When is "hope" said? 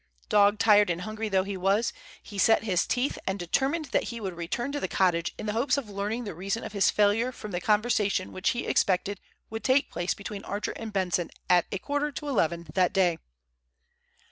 5.53-5.77